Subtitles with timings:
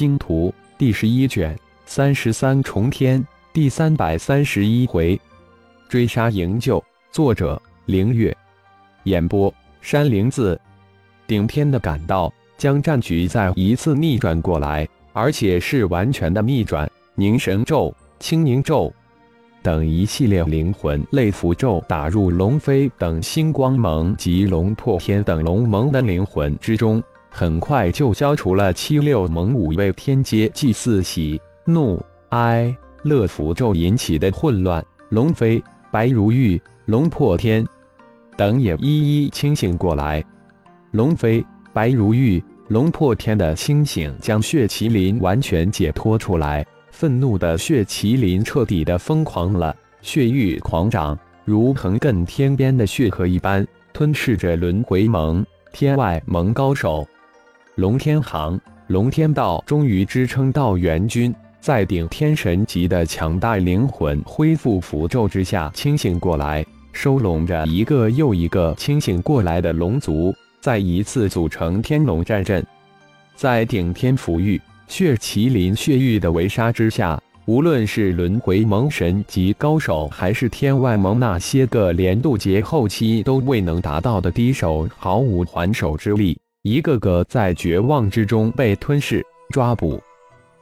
[0.00, 1.54] 星图》第十一卷
[1.84, 5.20] 三十三重天第三百三十一回，
[5.90, 6.82] 追杀营救。
[7.12, 8.34] 作者：凌月。
[9.04, 9.52] 演播：
[9.82, 10.58] 山灵子。
[11.26, 16.90] 顶天的赶到，将战局再一次逆转过来，而且是完全的逆转。
[17.14, 18.90] 凝神咒、清凝咒
[19.62, 27.02] 等一系列灵魂类符咒打入龙飞等星光盟及龙破天等龙盟的灵魂之中。
[27.30, 37.64] 很快就消除了七六蒙五位天阶祭祀喜怒哀乐符咒引起的混乱，龙飞、白如玉、龙破天
[38.36, 40.22] 等也一一清醒过来。
[40.90, 46.66] 龙飞、白如玉、龙破天的清醒，将血麒麟完全解脱出来。
[46.90, 57.06] 愤怒的血麒麟彻底的疯狂了，血欲狂涨，如横亘天边的血河一般，吞噬着轮回盟、天外盟高手。
[57.80, 72.62] 龙天行、龙天道终于支撑到元军，在顶天神级的强大灵魂恢复符咒之下清醒过来，收拢着一个又一个清醒过来的龙族，再一次组成天龙战阵。
[73.34, 86.38] 在顶天抚育血麒麟血域的围杀之下，无论是轮回盟神级高手，还是天外盟那些个连渡劫后期都未能达到的低手，毫无还手之力。
[86.62, 89.98] 一个个在绝望之中被吞噬、抓捕，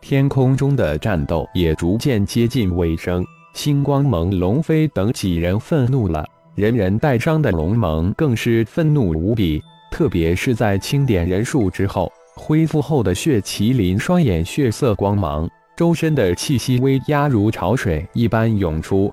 [0.00, 3.24] 天空中的战斗也逐渐接近尾声。
[3.54, 6.24] 星光盟龙飞等几人愤怒了，
[6.54, 9.60] 人人带伤的龙盟更是愤怒无比。
[9.90, 19.12] 特别是在清点人数之后，恢复后的血麒麟双眼血色光芒，周身的气息威压如潮水一般涌出。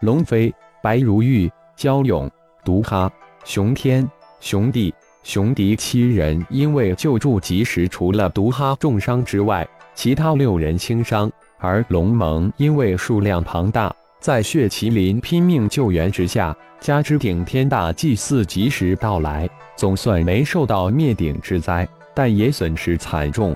[0.00, 2.28] 龙飞、白如玉、焦勇、
[2.64, 3.08] 毒哈、
[3.44, 4.04] 熊天、
[4.40, 4.92] 熊帝。
[5.22, 11.30] 雄敌七人因为救助及时，除了毒哈重伤之外，其他六人轻伤。
[11.58, 23.54] 而龙盟因为数量庞大，在血麒麟拼命救援之下，加之顶天大祭祀及时到来，总算没受到灭顶之灾，但也损失惨重。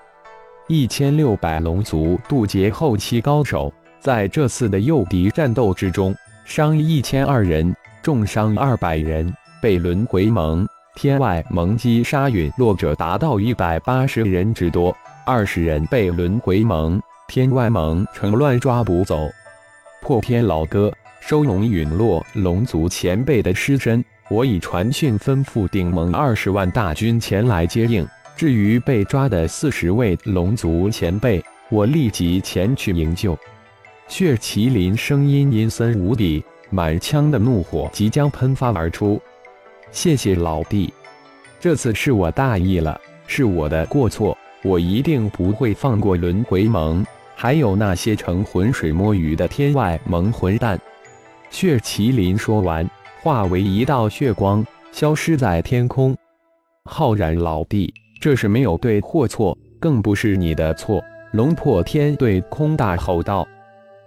[0.68, 10.68] 一千六百龙族渡劫后期高手，在这次的诱敌战斗之中，伤一千二人，重伤二百人，被轮回盟。
[10.94, 14.96] 天外盟击杀陨落者达到一百八十人之多，
[15.26, 19.28] 二十人被轮回盟、天外盟趁乱抓捕走。
[20.00, 28.06] 破天老哥，收拢陨落龙族前辈的尸身，我已传讯吩咐顶盟二十万大军前来接应。
[28.36, 33.36] 至于被抓的四十位龙族前辈，我立即前去营救。
[34.06, 39.20] 血麒麟声音阴森无比，满腔的怒火即将喷发而出。
[39.94, 40.92] 谢谢老弟，
[41.60, 47.06] 这次是我大意了，是我的过错，我一定不会放过轮回盟，
[47.36, 50.76] 还有那些成浑水摸鱼的天外盟混蛋。
[51.48, 52.84] 血麒麟说完，
[53.22, 56.14] 化为一道血光，消失在天空。
[56.86, 61.00] 浩然老弟，这是没有对或错，更不是你的错。
[61.30, 63.46] 龙破天对空大吼道：“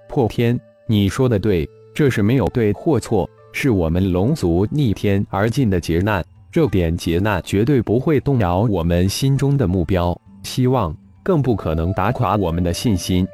[0.09, 3.27] 破天，你说的对，这是没有对或错。”
[3.59, 13.27] 是我们龙族逆天而进的劫难，这点劫难绝对不会动摇我们心中的目标、希望，更不可能打垮我们的信心。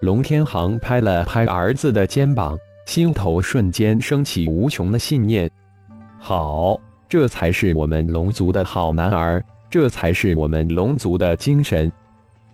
[0.00, 5.50] 龙天行拍了拍儿子的肩膀，心头瞬间升起无穷的信念。
[6.20, 11.90] 好，这才是我们龙族的好男儿，这才是我们龙族的精神。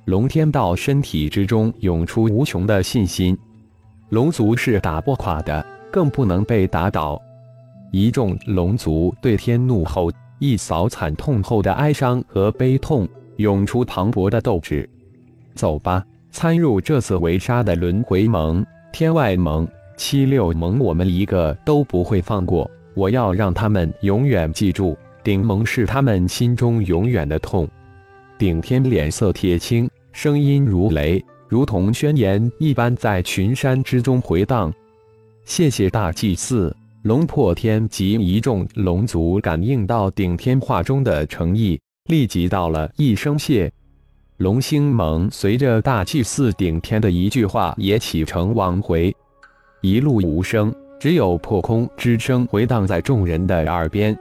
[0.06, 3.36] 龙天道身体之中涌出无穷的信心，
[4.09, 5.74] 龙族是打不垮的。
[5.94, 7.22] 更不能被打倒。
[7.93, 10.10] 一众龙族对天怒吼，
[10.41, 14.91] 一扫惨痛后的哀伤和悲痛，涌出磅礴的斗志。
[15.54, 22.69] 走吧，参入这次围杀的轮回盟、天外盟、七六盟，我们一个都不会放过。
[22.94, 27.69] 我要让他们永远记住，顶盟是他们心中永远的痛。
[28.37, 34.74] 顶天脸色铁青，声音如雷，如同宣言一般，在群山之中回荡。
[35.45, 43.71] 谢谢大祭司龙破天及一众龙族感应到顶天话中的诚意，立即道了一声谢。
[44.39, 49.15] 龙星盟随着大祭司顶天的一句话也启程往回，
[49.83, 54.17] 一路无声，只有破空之声回荡在众人的耳边。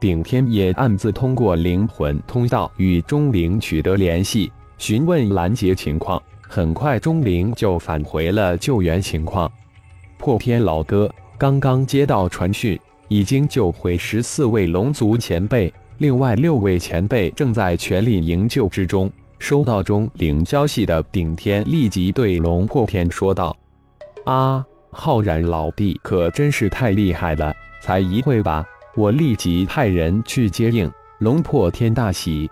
[0.00, 6.20] 顶天也暗自通过灵魂通道与钟灵取得联系，询问拦截情况。
[6.40, 9.50] 很快，钟灵就返回了救援情况。
[10.18, 19.10] 破天老哥刚刚接到传讯，已经救回十四位龙族前辈，另外六位前辈正在全力营救之中。
[19.38, 23.56] 收到中领消息的顶天立即对龙破天说道
[24.26, 28.66] ：“啊，浩然老弟可真是太厉害了，才一会吧？
[28.96, 30.90] 我立即派人去接应。”
[31.20, 32.50] 龙破天大喜，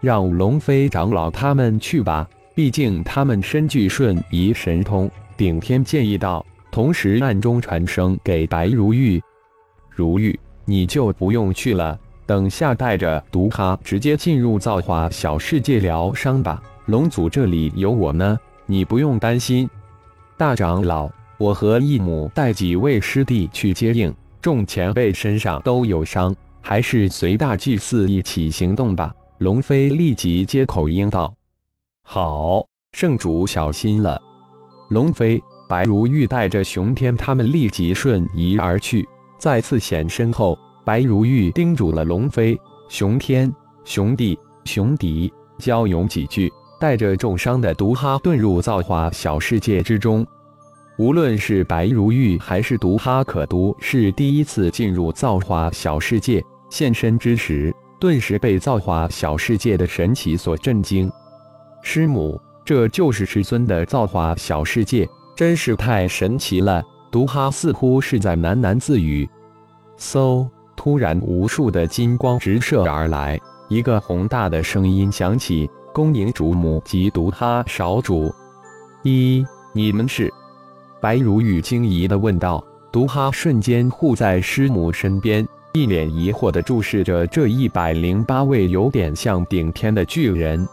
[0.00, 5.10] 让龙飞长老他们去吧，毕竟他们身具瞬移神通。
[5.36, 9.22] 顶天建议道，同时暗中传声给白如玉
[9.90, 19.68] ：“如玉，你就不用去了。”等下带着毒哈直接进入造化小世界疗伤吧，龙族这里有我呢，你不用担心。
[20.38, 29.14] 大长老，我和义母带几位师弟去接应，众前辈身上都有伤，还是随大祭司一起行动吧。
[29.38, 31.34] 龙飞立即接口应道
[32.02, 34.18] ：“好，圣主小心了。”
[34.88, 35.42] 龙飞、
[35.72, 39.08] 白如玉带着熊天他们立即瞬移而去，
[39.38, 40.58] 再次显身后。
[40.84, 42.60] 白如玉叮嘱了龙飞、
[42.90, 43.50] 熊天、
[43.82, 50.26] 熊帝、熊迪，交勇几句，带着重伤的毒哈遁入造化小世界之中。
[50.98, 61.10] 无论是白如玉还是毒哈可都，是第一次进入造化小世界，现身之时，顿时被造化小世界的神奇所震惊。
[61.82, 66.82] 师母，这就是师尊的造化小世界，真是太神奇了！
[67.10, 69.28] 毒哈似乎是在喃喃自语。
[69.98, 70.48] 嗖。
[70.74, 73.38] 突然，无数的金光直射而来，
[73.68, 78.34] 一个宏大的声音响起：“恭迎主母及毒哈少主。”
[79.04, 80.32] 一，你们是？
[81.00, 82.64] 白如玉惊疑的问道。
[82.90, 90.66] 毒哈瞬间护在师母身边，一脸疑惑的注视着这一百零八位有点像顶天的巨人。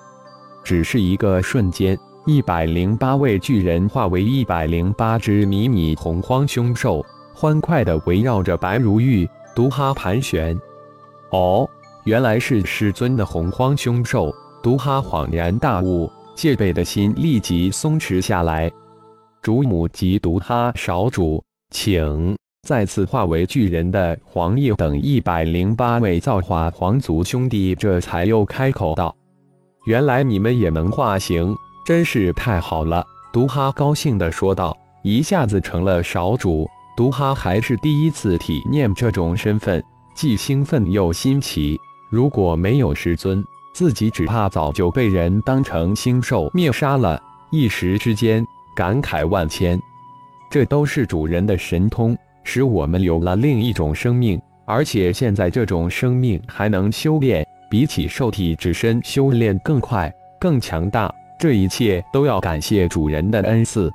[0.64, 1.96] 只是一个瞬间，
[2.30, 7.04] 一百零八位巨人化为一百零八只迷你洪荒凶兽，
[7.34, 9.28] 欢快的围绕着白如玉。
[9.56, 10.56] 毒哈盘旋，
[11.32, 11.68] 哦，
[12.04, 14.32] 原来是师尊的洪荒凶兽。
[14.62, 18.72] 毒哈恍然大悟，戒备的心立即松弛下来。
[19.42, 29.16] 主母及毒哈少主，请再次化为巨人的黄奕等一百零八位造化皇族兄弟，这才又开口道
[29.88, 31.56] ：“原来你们也能化形，
[31.90, 33.04] 真是太好了。”
[33.34, 39.84] 毒哈高兴地说道：“一下子成了少主。”毒哈还是第一次体验这种身份，
[40.14, 41.80] 既兴奋又新奇。
[42.12, 43.44] 如果没有师尊，
[43.74, 47.20] 自己只怕早就被人当成星兽灭杀了。
[47.50, 48.46] 一时之间，
[48.76, 49.82] 感慨万千。
[50.48, 61.12] 这都是主人的神通，使我们有了另一种生命，而且现在这种生命还能修炼，比起兽体之身修炼更快、更强大。
[61.40, 63.90] 这一切都要感谢主人的恩赐。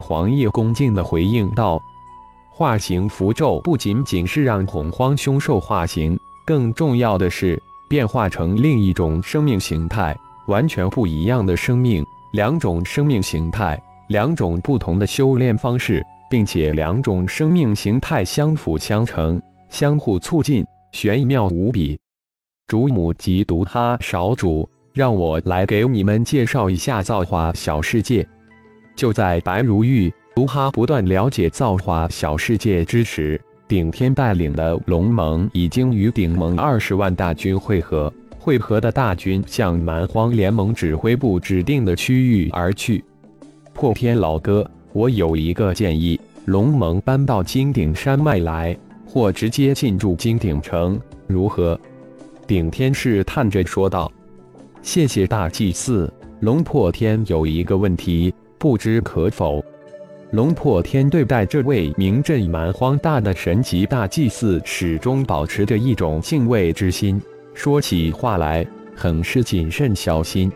[0.00, 1.80] 黄叶恭敬地回应道。
[2.48, 10.16] 化形符咒不仅仅是让洪荒凶兽化形，更重要的是变化成另一种生命形态，
[10.46, 12.04] 完全不一样的生命。
[12.32, 21.98] 两种生命形态，两种不同的修炼方式，并且两种生命形态相辅相成，相互促进，玄妙无比。
[22.66, 28.26] 主母及毒他少主，让我来给你们介绍一下造化小世界。
[28.96, 30.12] 就在白如玉。
[30.34, 38.12] 卢哈不断了解造化小世界之时，顶天带领的龙盟已经与顶盟二十万大军会合。
[38.40, 43.04] 会合的大军向蛮荒联盟指挥部指定的区域而去。
[43.72, 48.76] 破天老哥，我有一个建议：龙盟搬到金顶山脉来，
[49.06, 51.78] 或直接进驻金顶城，如何？
[52.48, 54.10] 顶天试探着说道
[54.88, 56.10] ：“谢谢大祭司。
[56.40, 59.62] 龙破天有一个问题，不知可否？”
[60.32, 67.20] 龙破天对待这位名震蛮荒大的神级大祭司，始终保持着一种敬畏之心。
[67.52, 68.66] 说起话来，
[68.96, 70.50] 很是谨慎小心。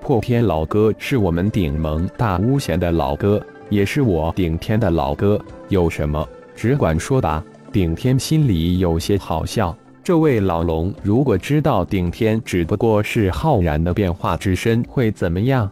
[0.00, 5.44] 破天老哥是我们顶盟大巫贤的老哥，也是我顶天的老哥。
[5.70, 7.44] 有什么，只管说吧。
[7.72, 9.76] 顶天心里有些好笑。
[10.06, 15.68] 这位老龙如果知道顶天只不过是浩然的变化之身，会怎么样？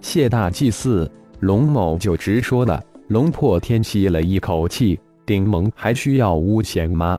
[0.00, 1.10] 谢大祭祀。
[1.40, 2.80] 龙某就直说了。
[3.08, 4.96] 龙破天吸了一口气，
[5.26, 7.18] 顶盟还需要巫贤吗？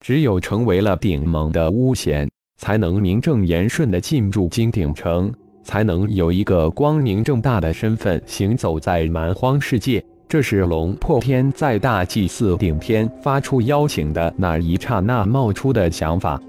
[0.00, 5.32] 只有成为了顶盟的巫贤，才能名正言顺的进驻金鼎城，
[5.64, 10.04] 才能有一个光明正大的身份行走在蛮荒世界。
[10.30, 16.40] 这是龙破天在大祭司顶天发出邀请的那一刹那冒出的想法。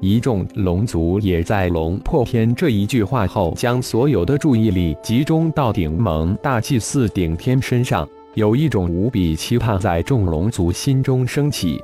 [0.00, 11.80] 一众龙族也在龙破天这一句话后，将所有的注意力集中到顶盟大祭司顶天身上，有一种无比期盼在众龙族心中升起。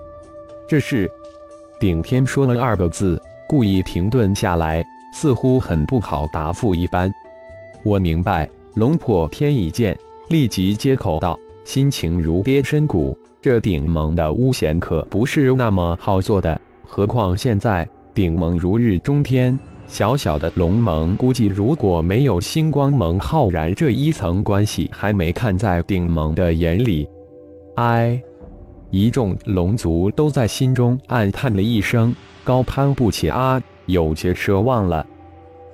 [0.69, 1.09] 这是
[1.79, 7.09] 顶天说了二个字，故意停顿下来，似乎很不好答复一般。
[7.85, 9.97] 我明白，龙破天一见，
[10.29, 13.17] 立即接口道，心情如跌深谷。
[13.41, 27.09] 这顶盟的巫贤可不是那么好做的，何况现在顶盟如日中天，小小的龙盟估计如果没有星光盟浩然这一层关系，还没看在顶盟的眼里。
[27.77, 28.21] 唉，
[28.91, 35.07] 一众龙族都在心中暗叹了一声，高攀不起啊，有些奢望了。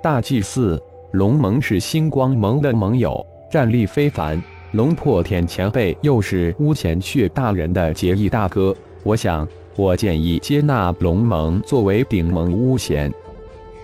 [0.01, 0.81] 大祭司，
[1.13, 4.43] 龙盟是星光盟的盟友，战力非凡。
[4.73, 9.47] 龙破天前辈又是巫贤血大人的结义大哥，我想，
[9.77, 13.15] 我建议接纳龙盟作为顶盟巫贤。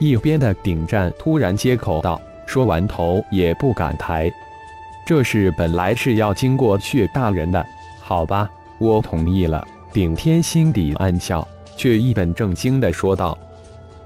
[0.00, 4.28] 一边的顶战突然接口道，说完头也不敢抬。
[5.06, 7.64] 这事本来是要经过血大人的，
[8.00, 8.50] 好吧，
[8.80, 9.64] 我同意了。
[9.92, 11.46] 顶天心底暗笑，
[11.76, 13.38] 却一本正经地说道：“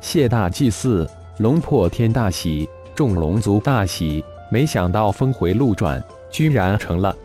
[0.02, 6.02] 谢大祭祀，龙破天大喜，众龙族大喜，没想到峰回路转。”
[6.34, 7.16] 居然成了！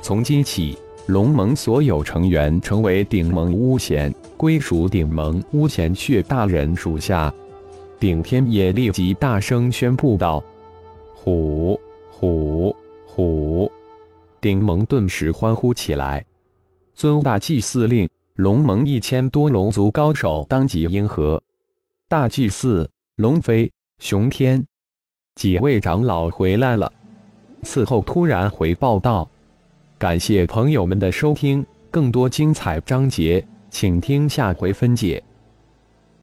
[0.00, 7.30] 从今起，龙盟所有成员成为顶盟巫贤，归属顶盟巫贤血大人属下。
[8.00, 10.42] 顶天也立即大声宣布道
[11.14, 11.78] ：“虎
[12.10, 12.74] 虎
[13.06, 13.70] 虎！”
[14.40, 16.24] 顶盟顿时欢呼起来。
[16.94, 21.42] 尊大祭司令，龙盟一千多龙族高手当即应和。
[22.08, 24.64] 大祭司龙飞、熊天
[25.38, 26.92] 几位长老回来了。
[27.62, 29.30] 此后突然回报道
[29.96, 35.22] ：“感谢朋友们的收听，更多精彩章节，请听下回分解。”